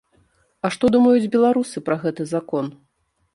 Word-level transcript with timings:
А 0.67 0.71
што 0.75 0.89
думаюць 0.95 1.29
беларусы 1.35 1.85
пра 1.91 1.99
гэты 2.07 2.27
закон? 2.33 2.73